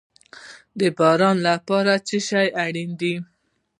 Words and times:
د 0.79 0.81
باران 0.97 1.37
لپاره 1.49 1.93
څه 2.07 2.17
شی 2.27 2.47
اړین 2.65 2.91
دي؟ 3.01 3.15